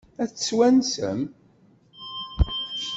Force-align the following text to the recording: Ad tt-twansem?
Ad 0.23 0.29
tt-twansem? 0.29 1.21